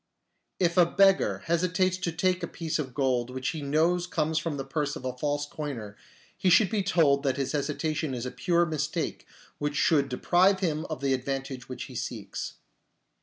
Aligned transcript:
If 0.59 0.77
a 0.77 0.85
beggar 0.87 1.43
hesitates 1.45 1.95
to 1.97 2.11
take 2.11 2.41
a 2.41 2.47
piece 2.47 2.79
of 2.79 2.95
gold 2.95 3.29
which 3.29 3.49
he 3.49 3.61
knows 3.61 4.07
comes 4.07 4.39
from 4.39 4.57
the 4.57 4.65
purse 4.65 4.95
of 4.95 5.05
a 5.05 5.15
false 5.15 5.45
coiner, 5.45 5.95
he 6.35 6.49
should 6.49 6.71
be 6.71 6.81
told 6.81 7.21
that 7.21 7.37
his 7.37 7.51
hesitation 7.51 8.15
is 8.15 8.25
a 8.25 8.31
pure 8.31 8.65
mistake 8.65 9.27
which 9.59 9.91
would 9.91 10.09
deprive 10.09 10.59
him 10.61 10.85
of 10.85 11.01
the 11.01 11.13
advantage 11.13 11.69
which 11.69 11.83
he 11.83 11.93
seeks. 11.93 12.55